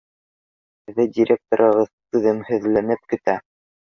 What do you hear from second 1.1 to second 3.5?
директорығыҙ түҙемһеҙләнеп көтә.